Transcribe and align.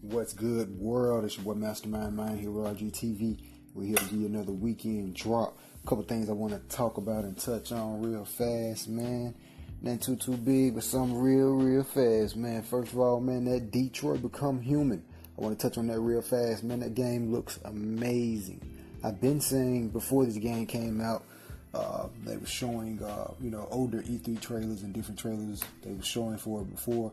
What's 0.00 0.32
good, 0.32 0.78
world? 0.78 1.24
It's 1.24 1.36
your 1.36 1.44
boy 1.44 1.54
Mastermind 1.54 2.14
Mind 2.14 2.38
here, 2.38 2.52
with 2.52 2.78
RGTV. 2.78 3.36
We're 3.74 3.86
here 3.86 3.96
to 3.96 4.14
you 4.14 4.26
another 4.26 4.52
weekend 4.52 5.14
drop. 5.14 5.58
A 5.82 5.88
couple 5.88 6.04
things 6.04 6.30
I 6.30 6.34
want 6.34 6.52
to 6.52 6.76
talk 6.76 6.98
about 6.98 7.24
and 7.24 7.36
touch 7.36 7.72
on 7.72 8.00
real 8.00 8.24
fast, 8.24 8.88
man. 8.88 9.34
Nothing 9.82 9.98
too 9.98 10.16
too 10.16 10.36
big, 10.36 10.76
but 10.76 10.84
something 10.84 11.18
real, 11.18 11.52
real 11.52 11.82
fast, 11.82 12.36
man. 12.36 12.62
First 12.62 12.92
of 12.92 13.00
all, 13.00 13.18
man, 13.18 13.44
that 13.46 13.72
Detroit 13.72 14.22
become 14.22 14.60
human. 14.60 15.02
I 15.36 15.40
want 15.40 15.58
to 15.58 15.68
touch 15.68 15.78
on 15.78 15.88
that 15.88 15.98
real 15.98 16.22
fast, 16.22 16.62
man. 16.62 16.78
That 16.78 16.94
game 16.94 17.32
looks 17.32 17.58
amazing. 17.64 18.60
I've 19.02 19.20
been 19.20 19.40
saying 19.40 19.88
before 19.88 20.24
this 20.26 20.38
game 20.38 20.66
came 20.66 21.00
out, 21.00 21.24
uh, 21.74 22.06
they 22.24 22.36
were 22.36 22.46
showing, 22.46 23.02
uh, 23.02 23.32
you 23.40 23.50
know, 23.50 23.66
older 23.72 24.00
E3 24.02 24.40
trailers 24.40 24.84
and 24.84 24.92
different 24.92 25.18
trailers 25.18 25.60
they 25.82 25.92
were 25.92 26.02
showing 26.04 26.38
for 26.38 26.60
it 26.60 26.70
before. 26.70 27.10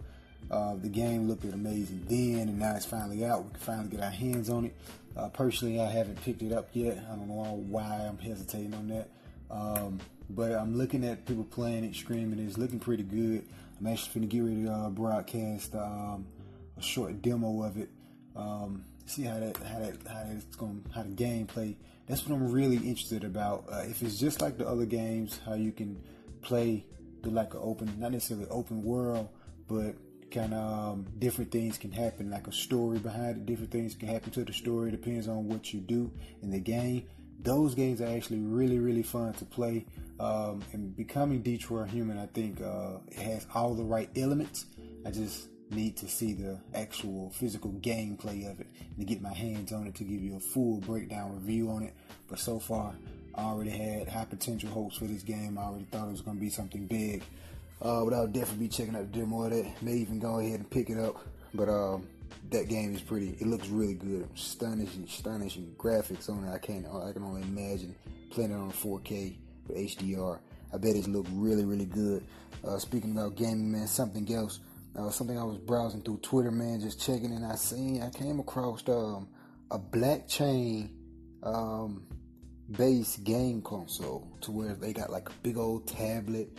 Uh, 0.50 0.76
the 0.76 0.90
game 0.90 1.28
looked 1.28 1.44
amazing 1.44 2.06
then, 2.08 2.50
and 2.50 2.60
now 2.60 2.76
it's 2.76 2.86
finally 2.86 3.26
out. 3.26 3.44
We 3.44 3.52
can 3.52 3.60
finally 3.60 3.90
get 3.90 4.02
our 4.02 4.12
hands 4.12 4.50
on 4.50 4.66
it. 4.66 4.76
Uh, 5.18 5.30
personally, 5.30 5.80
I 5.80 5.90
haven't 5.90 6.22
picked 6.22 6.42
it 6.42 6.52
up 6.52 6.70
yet. 6.74 7.04
I 7.12 7.16
don't 7.16 7.28
know 7.28 7.64
why 7.68 8.06
I'm 8.08 8.18
hesitating 8.18 8.74
on 8.74 8.88
that. 8.90 9.10
Um, 9.50 10.00
but 10.30 10.52
I'm 10.52 10.78
looking 10.78 11.04
at 11.06 11.26
people 11.26 11.44
playing 11.46 11.84
it, 11.84 11.96
streaming 11.96 12.40
it. 12.40 12.44
It's 12.44 12.58
looking 12.58 12.80
pretty 12.80 13.04
good. 13.04 13.46
I'm 13.80 13.88
actually 13.88 14.22
going 14.22 14.30
to 14.30 14.36
get 14.36 14.44
ready 14.44 14.64
to 14.66 14.72
uh, 14.72 14.90
broadcast 14.90 15.76
um, 15.76 16.26
a 16.78 16.82
short 16.82 17.22
demo 17.22 17.64
of 17.64 17.78
it. 17.78 17.90
Um, 18.36 18.84
see 19.06 19.24
how 19.24 19.40
that 19.40 19.58
how 19.58 19.80
that 19.80 19.96
how 20.08 20.24
it's 20.32 20.56
going 20.56 20.84
how 20.94 21.04
the 21.04 21.10
gameplay. 21.10 21.76
That's 22.08 22.26
what 22.28 22.36
I'm 22.36 22.52
really 22.52 22.78
interested 22.78 23.24
about. 23.24 23.66
Uh, 23.72 23.84
if 23.88 24.02
it's 24.02 24.18
just 24.18 24.42
like 24.42 24.58
the 24.58 24.68
other 24.68 24.86
games, 24.86 25.40
how 25.46 25.56
you 25.56 25.72
can 25.72 26.02
play 26.42 26.86
the 27.24 27.30
like 27.30 27.54
an 27.54 27.60
open, 27.64 27.94
not 28.00 28.12
necessarily 28.12 28.48
open 28.50 28.84
world, 28.84 29.30
but 29.68 29.96
kind 30.32 30.54
of 30.54 30.94
um, 30.94 31.06
different 31.20 31.52
things 31.52 31.78
can 31.78 31.92
happen, 31.92 32.30
like 32.30 32.48
a 32.48 32.52
story 32.52 33.00
behind 33.00 33.38
it. 33.38 33.46
Different 33.46 33.72
things 33.72 33.96
can 33.96 34.08
happen 34.08 34.32
to 34.32 34.44
the 34.44 34.54
story. 34.54 34.92
Depends 34.92 35.28
on 35.28 35.48
what 35.48 35.74
you 35.74 35.80
do 35.80 36.12
in 36.42 36.52
the 36.52 36.60
game. 36.60 37.06
Those 37.40 37.76
games 37.76 38.02
are 38.02 38.08
actually 38.08 38.40
really, 38.40 38.80
really 38.80 39.04
fun 39.04 39.34
to 39.34 39.46
play. 39.46 39.86
Um, 40.20 40.64
and 40.72 40.96
becoming 40.96 41.42
Detroit 41.42 41.90
Human, 41.90 42.18
I 42.18 42.28
think 42.28 42.62
uh, 42.62 43.00
it 43.08 43.20
has 43.20 43.46
all 43.54 43.74
the 43.76 43.84
right 43.84 44.10
elements. 44.16 44.66
I 45.06 45.12
just 45.12 45.50
need 45.72 45.98
to 45.98 46.08
see 46.08 46.34
the 46.34 46.60
actual 46.74 47.32
physical 47.32 47.72
gameplay 47.74 48.50
of 48.50 48.60
it 48.60 48.68
and 48.80 49.00
to 49.00 49.06
get 49.06 49.22
my 49.22 49.34
hands 49.34 49.72
on 49.74 49.88
it 49.88 49.96
to 49.96 50.04
give 50.04 50.22
you 50.22 50.38
a 50.38 50.40
full 50.40 50.80
breakdown 50.82 51.34
review 51.34 51.70
on 51.70 51.84
it. 51.84 51.94
But 52.28 52.40
so 52.40 52.60
far, 52.60 52.96
I 53.36 53.44
already 53.44 53.72
had 53.72 54.08
high 54.08 54.26
potential 54.26 54.70
hopes 54.70 54.98
for 54.98 55.06
this 55.06 55.24
game. 55.24 55.58
I 55.58 55.64
already 55.64 55.86
thought 55.86 56.08
it 56.08 56.12
was 56.12 56.22
going 56.22 56.38
to 56.38 56.42
be 56.42 56.50
something 56.50 56.88
big. 56.88 57.24
Uh, 57.82 58.04
but 58.06 58.14
I'll 58.14 58.28
definitely 58.28 58.68
be 58.68 58.70
checking 58.70 58.96
out 58.96 59.12
the 59.12 59.20
demo 59.20 59.44
of 59.44 59.52
that. 59.52 59.82
May 59.82 59.94
even 59.94 60.20
go 60.20 60.40
ahead 60.40 60.60
and 60.60 60.70
pick 60.70 60.90
it 60.90 60.98
up. 60.98 61.18
But 61.54 61.70
um, 61.70 62.08
that 62.52 62.70
game 62.70 62.94
is 62.94 63.02
pretty. 63.02 63.38
It 63.40 63.48
looks 63.48 63.68
really 63.68 63.94
good. 63.94 64.28
Astonishing, 64.36 65.04
astonishing 65.04 65.76
graphics 65.78 66.30
on 66.30 66.46
it. 66.46 66.52
I 66.52 66.58
can't. 66.58 66.86
I 66.86 67.12
can 67.12 67.24
only 67.24 67.42
imagine 67.42 67.96
playing 68.32 68.52
it 68.52 68.56
on 68.56 68.72
4K 68.72 69.38
with 69.68 69.78
HDR. 69.78 70.40
I 70.74 70.78
bet 70.78 70.96
it 70.96 71.08
look 71.08 71.26
really, 71.32 71.66
really 71.66 71.86
good. 71.86 72.24
Uh, 72.66 72.78
speaking 72.78 73.12
about 73.12 73.36
gaming, 73.36 73.72
man, 73.72 73.88
something 73.88 74.32
else. 74.34 74.60
Uh, 74.98 75.10
something 75.10 75.38
I 75.38 75.44
was 75.44 75.58
browsing 75.58 76.02
through 76.02 76.20
Twitter, 76.20 76.52
man, 76.52 76.80
just 76.80 77.02
checking, 77.02 77.34
and 77.34 77.46
I 77.46 77.56
seen 77.56 78.02
I 78.02 78.10
came 78.10 78.40
across 78.40 78.88
um, 78.88 79.28
a 79.70 79.78
blockchain 79.78 80.90
um, 81.44 82.08
based 82.72 83.24
game 83.24 83.62
console 83.62 84.28
to 84.42 84.52
where 84.52 84.74
they 84.74 84.94
got 84.94 85.10
like 85.10 85.30
a 85.30 85.34
big 85.44 85.58
old 85.58 85.88
tablet 85.88 86.50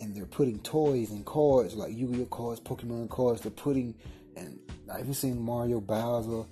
and 0.00 0.14
they're 0.14 0.26
putting 0.26 0.58
toys 0.60 1.10
and 1.10 1.24
cards 1.24 1.74
like 1.74 1.96
Yu-Gi-Oh 1.96 2.26
cards, 2.26 2.60
Pokemon 2.60 3.08
cards. 3.08 3.40
They're 3.40 3.50
putting, 3.50 3.94
and 4.36 4.58
I 4.92 5.00
even 5.00 5.14
seen 5.14 5.40
Mario 5.40 5.80
Bowser 5.80 6.44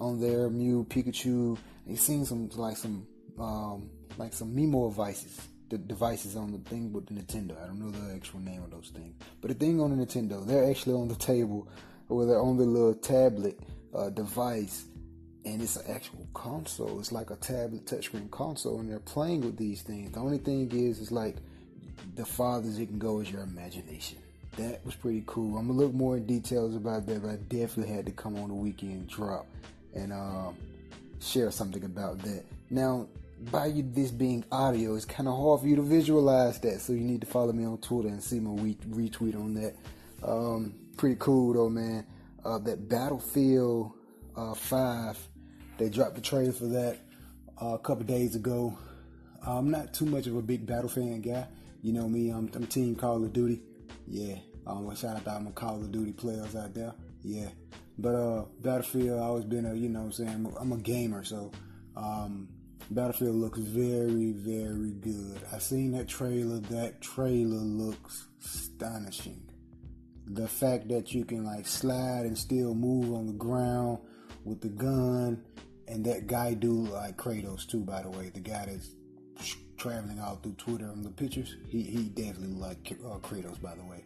on 0.00 0.20
there, 0.20 0.48
Mew, 0.50 0.86
Pikachu. 0.88 1.58
And 1.84 1.98
seen 1.98 2.24
some 2.24 2.48
like 2.54 2.76
some 2.76 3.04
um, 3.40 3.90
like 4.16 4.32
some 4.34 4.54
Mimo 4.54 4.88
devices, 4.88 5.48
the 5.68 5.78
devices 5.78 6.36
on 6.36 6.52
the 6.52 6.58
thing 6.58 6.92
with 6.92 7.06
the 7.06 7.14
Nintendo. 7.14 7.60
I 7.60 7.66
don't 7.66 7.80
know 7.80 7.90
the 7.90 8.14
actual 8.14 8.38
name 8.38 8.62
of 8.62 8.70
those 8.70 8.92
things, 8.94 9.16
but 9.40 9.48
the 9.48 9.54
thing 9.54 9.80
on 9.80 9.96
the 9.96 10.06
Nintendo, 10.06 10.46
they're 10.46 10.70
actually 10.70 10.94
on 10.94 11.08
the 11.08 11.16
table, 11.16 11.68
or 12.08 12.24
they're 12.24 12.40
on 12.40 12.56
the 12.56 12.64
little 12.64 12.94
tablet 12.94 13.58
uh, 13.92 14.10
device. 14.10 14.84
And 15.44 15.60
it's 15.60 15.74
an 15.74 15.90
actual 15.90 16.24
console. 16.34 17.00
It's 17.00 17.10
like 17.10 17.30
a 17.30 17.36
tablet 17.36 17.84
touchscreen 17.84 18.30
console, 18.30 18.78
and 18.78 18.88
they're 18.88 19.00
playing 19.00 19.40
with 19.40 19.56
these 19.56 19.82
things. 19.82 20.12
The 20.12 20.20
only 20.20 20.38
thing 20.38 20.70
is, 20.70 21.00
is 21.00 21.10
like 21.10 21.34
the 22.14 22.24
farthest 22.24 22.78
it 22.78 22.86
can 22.86 22.98
go 22.98 23.20
is 23.20 23.30
your 23.30 23.42
imagination. 23.42 24.18
That 24.56 24.84
was 24.84 24.94
pretty 24.94 25.22
cool. 25.26 25.56
I'm 25.56 25.68
gonna 25.68 25.78
look 25.78 25.94
more 25.94 26.16
in 26.16 26.26
details 26.26 26.76
about 26.76 27.06
that, 27.06 27.22
but 27.22 27.30
I 27.30 27.36
definitely 27.36 27.94
had 27.94 28.06
to 28.06 28.12
come 28.12 28.36
on 28.36 28.48
the 28.48 28.54
weekend 28.54 29.08
drop 29.08 29.46
and 29.94 30.12
um, 30.12 30.56
share 31.20 31.50
something 31.50 31.84
about 31.84 32.18
that. 32.20 32.44
Now, 32.70 33.08
by 33.50 33.66
you 33.66 33.82
this 33.82 34.10
being 34.10 34.44
audio, 34.52 34.94
it's 34.94 35.04
kind 35.04 35.28
of 35.28 35.36
hard 35.36 35.60
for 35.60 35.66
you 35.66 35.76
to 35.76 35.82
visualize 35.82 36.60
that, 36.60 36.80
so 36.80 36.92
you 36.92 37.00
need 37.00 37.22
to 37.22 37.26
follow 37.26 37.52
me 37.52 37.64
on 37.64 37.78
Twitter 37.78 38.08
and 38.08 38.22
see 38.22 38.40
my 38.40 38.50
retweet 38.60 39.34
on 39.34 39.54
that. 39.54 39.74
Um, 40.22 40.74
pretty 40.96 41.16
cool 41.18 41.54
though, 41.54 41.70
man. 41.70 42.06
Uh, 42.44 42.58
that 42.58 42.88
Battlefield 42.88 43.92
uh, 44.36 44.54
5, 44.54 45.28
they 45.78 45.88
dropped 45.88 46.16
the 46.16 46.20
trailer 46.20 46.52
for 46.52 46.66
that 46.66 46.98
uh, 47.60 47.74
a 47.74 47.78
couple 47.78 48.04
days 48.04 48.34
ago. 48.34 48.76
I'm 49.46 49.70
not 49.70 49.92
too 49.92 50.06
much 50.06 50.26
of 50.26 50.36
a 50.36 50.42
big 50.42 50.66
Battle 50.66 50.88
fan 50.88 51.20
guy. 51.20 51.46
You 51.82 51.92
know 51.92 52.08
me, 52.08 52.30
I'm, 52.30 52.50
I'm 52.54 52.66
Team 52.66 52.94
Call 52.94 53.24
of 53.24 53.32
Duty. 53.32 53.62
Yeah. 54.06 54.36
Um, 54.66 54.94
shout 54.94 55.16
out 55.16 55.24
to 55.24 55.32
all 55.32 55.40
my 55.40 55.50
Call 55.50 55.76
of 55.76 55.90
Duty 55.90 56.12
players 56.12 56.54
out 56.54 56.74
there. 56.74 56.94
Yeah. 57.22 57.48
But 57.98 58.14
uh, 58.14 58.44
Battlefield, 58.60 59.18
I 59.18 59.24
always 59.24 59.44
been 59.44 59.66
a, 59.66 59.74
you 59.74 59.88
know 59.88 60.00
what 60.00 60.06
I'm 60.06 60.12
saying, 60.12 60.54
I'm 60.60 60.72
a 60.72 60.78
gamer, 60.78 61.24
so 61.24 61.50
um, 61.96 62.48
Battlefield 62.90 63.36
looks 63.36 63.58
very, 63.58 64.32
very 64.32 64.92
good. 64.92 65.40
I 65.52 65.58
seen 65.58 65.92
that 65.92 66.08
trailer. 66.08 66.58
That 66.58 67.00
trailer 67.00 67.58
looks 67.58 68.28
astonishing. 68.44 69.42
The 70.26 70.46
fact 70.46 70.88
that 70.88 71.12
you 71.12 71.24
can 71.24 71.44
like 71.44 71.66
slide 71.66 72.26
and 72.26 72.38
still 72.38 72.74
move 72.74 73.12
on 73.12 73.26
the 73.26 73.32
ground 73.32 73.98
with 74.44 74.60
the 74.60 74.68
gun, 74.68 75.42
and 75.88 76.04
that 76.06 76.26
guy 76.28 76.54
do 76.54 76.72
like 76.72 77.16
Kratos 77.16 77.66
too. 77.66 77.80
By 77.80 78.02
the 78.02 78.10
way, 78.10 78.30
the 78.32 78.40
guy 78.40 78.66
that's 78.66 78.94
traveling 79.76 80.20
all 80.20 80.36
through 80.36 80.52
Twitter 80.52 80.88
on 80.88 81.02
the 81.02 81.10
pictures. 81.10 81.56
He 81.68 81.82
he 81.82 82.04
definitely 82.04 82.54
like 82.54 82.96
uh, 83.04 83.18
Kratos, 83.18 83.60
by 83.60 83.74
the 83.74 83.84
way. 83.84 84.04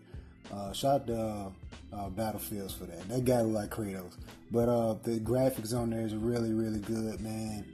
Uh, 0.52 0.72
shout 0.72 1.02
out 1.02 1.06
to 1.08 1.20
uh, 1.20 1.50
uh, 1.92 2.08
Battlefields 2.10 2.72
for 2.74 2.84
that. 2.84 3.08
That 3.08 3.24
guy 3.24 3.40
like 3.40 3.70
Kratos. 3.70 4.14
But 4.50 4.68
uh, 4.68 4.94
the 5.02 5.18
graphics 5.20 5.74
on 5.76 5.90
there 5.90 6.06
is 6.06 6.14
really 6.14 6.52
really 6.52 6.80
good, 6.80 7.20
man. 7.20 7.66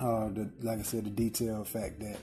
Uh, 0.00 0.28
the, 0.28 0.50
like 0.62 0.80
I 0.80 0.82
said, 0.82 1.04
the 1.04 1.10
detail 1.10 1.64
fact 1.64 2.00
that 2.00 2.18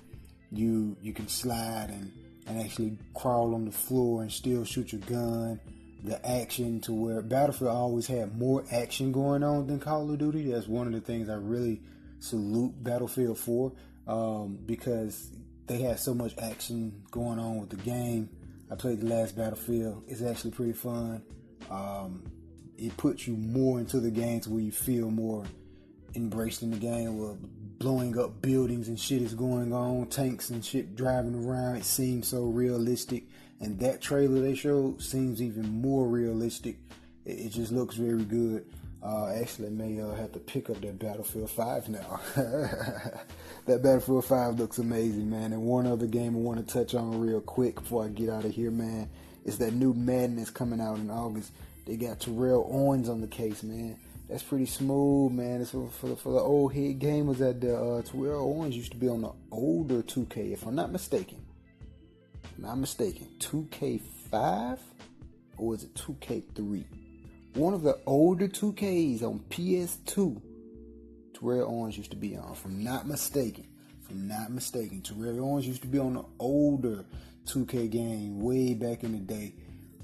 you 0.51 0.95
you 1.01 1.13
can 1.13 1.27
slide 1.27 1.89
and 1.89 2.11
and 2.47 2.59
actually 2.59 2.97
crawl 3.15 3.55
on 3.55 3.65
the 3.65 3.71
floor 3.71 4.21
and 4.21 4.31
still 4.31 4.65
shoot 4.65 4.91
your 4.91 5.01
gun. 5.01 5.59
The 6.03 6.23
action 6.27 6.81
to 6.81 6.93
where 6.93 7.21
Battlefield 7.21 7.71
always 7.71 8.07
had 8.07 8.37
more 8.37 8.63
action 8.71 9.11
going 9.11 9.43
on 9.43 9.67
than 9.67 9.79
Call 9.79 10.11
of 10.11 10.17
Duty. 10.17 10.51
That's 10.51 10.67
one 10.67 10.87
of 10.87 10.93
the 10.93 11.01
things 11.01 11.29
I 11.29 11.35
really 11.35 11.79
salute 12.19 12.83
Battlefield 12.83 13.37
for 13.37 13.71
um, 14.07 14.59
because 14.65 15.29
they 15.67 15.79
had 15.79 15.99
so 15.99 16.13
much 16.13 16.33
action 16.37 17.03
going 17.11 17.39
on 17.39 17.59
with 17.59 17.69
the 17.69 17.77
game. 17.77 18.29
I 18.71 18.75
played 18.75 19.01
the 19.01 19.07
last 19.07 19.35
Battlefield. 19.35 20.03
It's 20.07 20.21
actually 20.21 20.51
pretty 20.51 20.73
fun. 20.73 21.23
Um, 21.69 22.23
it 22.77 22.95
puts 22.97 23.27
you 23.27 23.35
more 23.35 23.79
into 23.79 23.99
the 23.99 24.11
games 24.11 24.47
where 24.47 24.61
you 24.61 24.71
feel 24.71 25.11
more 25.11 25.45
embraced 26.15 26.63
in 26.63 26.71
the 26.71 26.77
game. 26.77 27.17
Where 27.17 27.35
blowing 27.79 28.17
up 28.19 28.41
buildings 28.41 28.87
and 28.87 28.99
shit 28.99 29.21
is 29.21 29.33
going 29.33 29.73
on, 29.73 30.07
tanks 30.07 30.49
and 30.49 30.63
shit 30.63 30.95
driving 30.95 31.45
around. 31.45 31.77
It 31.77 31.85
seems 31.85 32.27
so 32.27 32.43
realistic, 32.45 33.23
and 33.59 33.79
that 33.79 34.01
trailer 34.01 34.41
they 34.41 34.55
showed 34.55 35.01
seems 35.01 35.41
even 35.41 35.69
more 35.69 36.07
realistic. 36.07 36.77
It, 37.25 37.39
it 37.39 37.49
just 37.49 37.71
looks 37.71 37.95
very 37.95 38.23
good. 38.23 38.65
Uh, 39.03 39.29
actually, 39.29 39.69
may 39.69 39.99
uh, 39.99 40.13
have 40.13 40.31
to 40.31 40.39
pick 40.39 40.69
up 40.69 40.79
that 40.81 40.99
Battlefield 40.99 41.49
5 41.49 41.89
now. 41.89 42.19
that 42.35 43.81
Battlefield 43.81 44.25
5 44.25 44.59
looks 44.59 44.77
amazing, 44.77 45.27
man. 45.29 45.53
And 45.53 45.63
one 45.63 45.87
other 45.87 46.05
game 46.05 46.35
I 46.35 46.39
want 46.39 46.65
to 46.65 46.73
touch 46.73 46.93
on 46.93 47.19
real 47.19 47.41
quick 47.41 47.75
before 47.75 48.05
I 48.05 48.09
get 48.09 48.29
out 48.29 48.45
of 48.45 48.51
here, 48.51 48.69
man, 48.69 49.09
is 49.43 49.57
that 49.57 49.73
new 49.73 49.93
Madden 49.93 50.35
that's 50.35 50.51
coming 50.51 50.79
out 50.79 50.97
in 50.97 51.09
August. 51.09 51.51
They 51.87 51.95
got 51.95 52.19
Terrell 52.19 52.69
Owens 52.71 53.09
on 53.09 53.21
the 53.21 53.27
case, 53.27 53.63
man. 53.63 53.97
That's 54.29 54.43
pretty 54.43 54.67
smooth, 54.67 55.31
man. 55.31 55.61
It's 55.61 55.71
for, 55.71 55.89
for, 55.89 56.09
the, 56.09 56.15
for 56.15 56.33
the 56.33 56.39
old 56.39 56.73
head 56.73 56.99
gamers 56.99 57.41
at 57.41 57.59
the 57.59 57.75
uh, 57.75 58.01
Terrell 58.03 58.53
Owens 58.53 58.77
used 58.77 58.91
to 58.91 58.97
be 58.97 59.09
on 59.09 59.21
the 59.21 59.31
older 59.51 60.03
2K, 60.03 60.53
if 60.53 60.65
I'm 60.67 60.75
not 60.75 60.91
mistaken. 60.91 61.43
I'm 62.55 62.63
not 62.63 62.77
mistaken. 62.77 63.27
2K5 63.39 64.77
or 65.57 65.75
is 65.75 65.83
it 65.83 65.95
2K3? 65.95 66.85
One 67.53 67.73
of 67.73 67.81
the 67.81 67.99
older 68.05 68.47
2Ks 68.47 69.23
on 69.23 69.39
PS2. 69.49 70.41
Terrell 71.33 71.69
Owens 71.69 71.97
used 71.97 72.11
to 72.11 72.17
be 72.17 72.35
on, 72.37 72.51
if 72.51 72.65
I'm 72.65 72.83
not 72.83 73.07
mistaken. 73.07 73.67
If 74.01 74.09
I'm 74.09 74.27
not 74.27 74.51
mistaken, 74.51 75.01
Terrell 75.01 75.43
Owens 75.43 75.67
used 75.67 75.81
to 75.81 75.87
be 75.87 75.99
on 75.99 76.13
the 76.13 76.25
older 76.39 77.03
2K 77.45 77.89
game 77.89 78.39
way 78.39 78.73
back 78.73 79.03
in 79.03 79.13
the 79.13 79.19
day. 79.19 79.53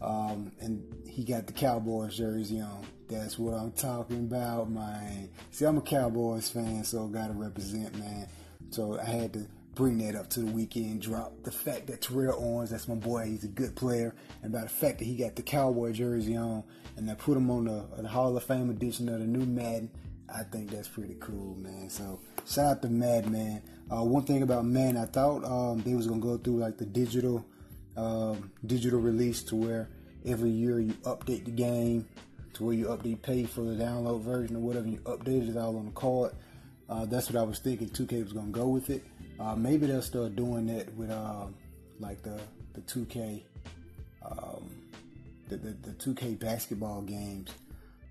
Um, 0.02 0.52
and 0.60 0.84
he 1.08 1.24
got 1.24 1.48
the 1.48 1.54
Cowboys 1.54 2.18
jersey 2.18 2.60
on. 2.62 2.86
That's 3.10 3.40
what 3.40 3.54
I'm 3.54 3.72
talking 3.72 4.20
about, 4.20 4.70
man. 4.70 5.30
See, 5.52 5.66
I'm 5.66 5.78
a 5.78 5.82
Cowboys 5.82 6.50
fan, 6.50 6.84
so 6.84 7.08
I 7.08 7.12
gotta 7.12 7.34
represent, 7.34 7.98
man. 7.98 8.28
So 8.70 9.00
I 9.00 9.06
had 9.06 9.34
to 9.34 9.48
bring 9.78 10.00
that 10.00 10.16
up 10.16 10.28
to 10.32 10.40
the 10.40 10.52
weekend 10.52 11.04
drop. 11.04 11.32
The 11.44 11.52
fact 11.52 11.86
that 11.88 12.02
Terrell 12.02 12.44
Owens, 12.44 12.72
that's 12.72 12.88
my 12.88 12.96
boy, 12.96 13.28
he's 13.28 13.44
a 13.44 13.48
good 13.48 13.76
player, 13.76 14.16
and 14.42 14.52
by 14.52 14.62
the 14.62 14.70
fact 14.70 14.98
that 14.98 15.06
he 15.06 15.16
got 15.16 15.36
the 15.36 15.44
Cowboy 15.44 15.92
jersey 15.92 16.36
on, 16.36 16.64
and 16.96 17.10
I 17.10 17.14
put 17.14 17.38
him 17.38 17.52
on 17.52 17.66
the, 17.66 17.86
the 18.02 18.08
Hall 18.08 18.36
of 18.36 18.44
Fame 18.44 18.72
edition 18.72 19.08
of 19.08 19.20
the 19.20 19.28
new 19.28 19.46
Madden, 19.46 19.92
I 20.34 20.42
think 20.44 20.72
that's 20.72 20.88
pretty 20.88 21.16
cool, 21.20 21.56
man. 21.58 21.92
So 21.92 22.20
shout 22.48 22.66
out 22.66 22.82
to 22.82 22.90
Madden, 22.90 23.32
man. 23.32 23.62
Uh, 23.90 24.04
one 24.04 24.24
thing 24.24 24.42
about 24.42 24.66
Madden, 24.66 24.98
I 24.98 25.06
thought 25.06 25.46
um, 25.46 25.84
they 25.84 25.94
was 25.94 26.08
gonna 26.08 26.22
go 26.22 26.38
through 26.38 26.58
like 26.58 26.80
the 26.80 26.86
digital, 26.86 27.46
um, 27.96 28.52
digital 28.66 29.00
release 29.00 29.44
to 29.44 29.56
where 29.56 29.90
every 30.26 30.50
year 30.50 30.80
you 30.80 30.94
update 31.04 31.46
the 31.46 31.52
game 31.52 32.08
to 32.54 32.64
where 32.64 32.74
you 32.74 32.88
update 32.88 33.22
pay 33.22 33.46
for 33.46 33.62
the 33.62 33.76
download 33.76 34.22
version 34.22 34.56
or 34.56 34.60
whatever. 34.60 34.88
You 34.88 34.98
update 35.02 35.48
it 35.48 35.56
all 35.56 35.78
on 35.78 35.86
the 35.86 35.92
card. 35.92 36.32
Uh, 36.90 37.06
that's 37.06 37.30
what 37.30 37.40
I 37.40 37.44
was 37.44 37.60
thinking. 37.60 37.90
2K 37.90 38.24
was 38.24 38.34
gonna 38.34 38.48
go 38.48 38.68
with 38.68 38.90
it. 38.90 39.04
Uh, 39.40 39.56
maybe 39.56 39.88
they'll 39.88 40.02
start 40.02 40.36
doing 40.36 40.68
that 40.68 40.94
with 40.96 41.12
uh, 41.12 41.46
like 42.00 42.22
the 42.24 42.40
the 42.74 42.82
2K, 42.82 43.42
um, 44.24 44.70
the, 45.50 45.58
the, 45.58 45.70
the 45.70 45.92
2K 45.94 46.40
basketball 46.40 47.02
games. 47.02 47.50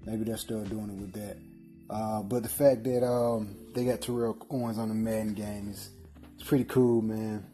Maybe 0.05 0.25
they'll 0.25 0.37
start 0.37 0.69
doing 0.69 0.91
it 0.91 1.01
with 1.01 1.13
that. 1.13 1.37
Uh, 1.89 2.23
but 2.23 2.43
the 2.43 2.49
fact 2.49 2.83
that 2.85 3.07
um, 3.07 3.57
they 3.75 3.85
got 3.85 4.01
Terrell 4.01 4.37
Owens 4.51 4.79
on 4.79 4.89
the 4.89 4.95
Madden 4.95 5.35
game 5.35 5.71
is 5.71 5.91
it's 6.35 6.47
pretty 6.47 6.65
cool, 6.65 7.01
man. 7.01 7.45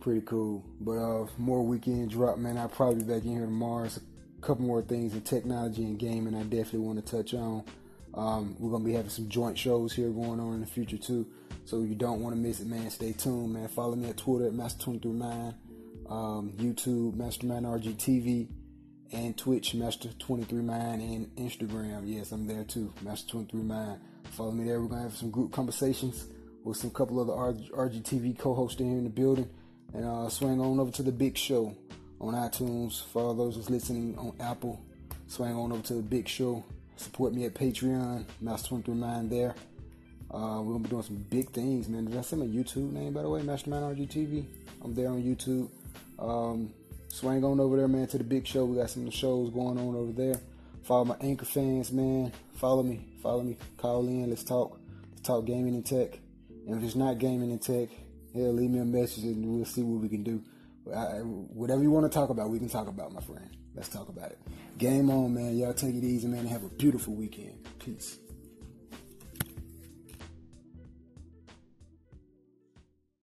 Pretty 0.00 0.20
cool. 0.20 0.64
But 0.80 0.98
uh, 0.98 1.26
more 1.38 1.62
weekend 1.62 2.10
drop, 2.10 2.38
man. 2.38 2.58
I'll 2.58 2.68
probably 2.68 3.02
be 3.02 3.12
back 3.12 3.24
in 3.24 3.32
here 3.32 3.46
tomorrow. 3.46 3.84
It's 3.84 3.96
a 3.96 4.40
couple 4.40 4.64
more 4.64 4.82
things 4.82 5.14
in 5.14 5.22
technology 5.22 5.84
and 5.84 5.98
gaming 5.98 6.34
I 6.34 6.42
definitely 6.42 6.80
want 6.80 7.04
to 7.04 7.16
touch 7.16 7.34
on. 7.34 7.64
Um, 8.14 8.56
we're 8.58 8.70
gonna 8.70 8.84
be 8.84 8.92
having 8.92 9.10
some 9.10 9.28
joint 9.28 9.58
shows 9.58 9.92
here 9.92 10.08
going 10.08 10.40
on 10.40 10.54
in 10.54 10.60
the 10.60 10.66
future 10.66 10.96
too. 10.96 11.26
So 11.64 11.82
you 11.82 11.94
don't 11.94 12.20
want 12.22 12.34
to 12.34 12.40
miss 12.40 12.60
it, 12.60 12.66
man. 12.66 12.90
Stay 12.90 13.12
tuned, 13.12 13.52
man. 13.52 13.68
Follow 13.68 13.96
me 13.96 14.08
at 14.08 14.16
Twitter 14.16 14.46
at 14.46 14.52
Master23Mind, 14.52 15.54
um, 16.08 16.52
YouTube 16.56 17.16
Mastermind 17.16 17.66
RGTV, 17.66 18.48
and 19.12 19.36
Twitch 19.36 19.72
Master23Mind, 19.72 20.94
and 20.94 21.36
Instagram. 21.36 22.02
Yes, 22.04 22.32
I'm 22.32 22.46
there 22.46 22.64
too, 22.64 22.92
Master23Mind. 23.04 23.98
Follow 24.30 24.52
me 24.52 24.64
there. 24.64 24.80
We're 24.80 24.88
gonna 24.88 25.02
have 25.02 25.16
some 25.16 25.30
group 25.30 25.52
conversations 25.52 26.26
with 26.64 26.76
some 26.76 26.90
couple 26.90 27.20
other 27.20 27.32
RGTV 27.32 28.38
co-hosts 28.38 28.80
in 28.80 28.88
here 28.88 28.98
in 28.98 29.04
the 29.04 29.10
building, 29.10 29.50
and 29.92 30.04
uh, 30.04 30.28
swing 30.28 30.60
on 30.60 30.80
over 30.80 30.90
to 30.92 31.02
the 31.02 31.12
big 31.12 31.36
show 31.36 31.74
on 32.20 32.34
iTunes. 32.34 33.04
For 33.06 33.22
all 33.22 33.34
those 33.34 33.56
who's 33.56 33.70
listening 33.70 34.16
on 34.18 34.34
Apple, 34.40 34.80
swing 35.26 35.54
on 35.54 35.72
over 35.72 35.82
to 35.82 35.94
the 35.94 36.02
big 36.02 36.28
show 36.28 36.64
Support 36.96 37.34
me 37.34 37.44
at 37.44 37.54
Patreon, 37.54 38.24
Master23Mind 38.42 39.28
there. 39.28 39.54
Uh, 40.30 40.60
we're 40.62 40.72
gonna 40.72 40.84
be 40.84 40.88
doing 40.88 41.02
some 41.02 41.24
big 41.30 41.50
things, 41.50 41.88
man. 41.88 42.06
Did 42.06 42.16
I 42.16 42.22
say 42.22 42.36
my 42.36 42.46
YouTube 42.46 42.92
name 42.92 43.12
by 43.12 43.22
the 43.22 43.28
way? 43.28 43.42
Mastermind 43.42 43.96
RGTV. 43.96 44.46
I'm 44.82 44.94
there 44.94 45.08
on 45.08 45.22
YouTube. 45.22 45.68
Um, 46.18 46.72
swing 47.08 47.44
on 47.44 47.60
over 47.60 47.76
there, 47.76 47.86
man, 47.86 48.06
to 48.08 48.18
the 48.18 48.24
big 48.24 48.46
show. 48.46 48.64
We 48.64 48.78
got 48.78 48.90
some 48.90 49.10
shows 49.10 49.50
going 49.50 49.78
on 49.78 49.94
over 49.94 50.12
there. 50.12 50.40
Follow 50.82 51.04
my 51.04 51.16
anchor 51.20 51.44
fans, 51.44 51.92
man. 51.92 52.32
Follow 52.54 52.82
me. 52.82 53.04
Follow 53.22 53.42
me. 53.42 53.56
Call 53.76 54.06
in. 54.08 54.30
Let's 54.30 54.44
talk. 54.44 54.78
Let's 55.10 55.22
talk 55.22 55.44
gaming 55.44 55.74
and 55.74 55.84
tech. 55.84 56.18
And 56.66 56.78
if 56.78 56.82
it's 56.82 56.96
not 56.96 57.18
gaming 57.18 57.50
and 57.52 57.60
tech, 57.60 57.88
hell, 58.34 58.52
leave 58.52 58.70
me 58.70 58.78
a 58.78 58.84
message 58.84 59.24
and 59.24 59.44
we'll 59.44 59.64
see 59.64 59.82
what 59.82 60.02
we 60.02 60.08
can 60.08 60.22
do. 60.22 60.42
I, 60.94 61.18
whatever 61.20 61.82
you 61.82 61.90
want 61.90 62.10
to 62.10 62.14
talk 62.16 62.30
about, 62.30 62.50
we 62.50 62.58
can 62.58 62.68
talk 62.68 62.88
about, 62.88 63.12
my 63.12 63.20
friend. 63.20 63.48
Let's 63.74 63.88
talk 63.88 64.08
about 64.08 64.30
it. 64.30 64.38
Game 64.78 65.10
on, 65.10 65.34
man. 65.34 65.56
Y'all 65.56 65.74
take 65.74 65.94
it 65.94 66.04
easy, 66.04 66.26
man. 66.28 66.40
and 66.40 66.48
Have 66.48 66.64
a 66.64 66.68
beautiful 66.68 67.14
weekend. 67.14 67.66
Peace. 67.78 68.18